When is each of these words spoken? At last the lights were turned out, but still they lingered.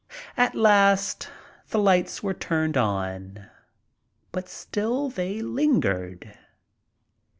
At 0.35 0.55
last 0.55 1.29
the 1.69 1.77
lights 1.77 2.23
were 2.23 2.33
turned 2.33 2.75
out, 2.75 3.37
but 4.31 4.49
still 4.49 5.09
they 5.09 5.43
lingered. 5.43 6.39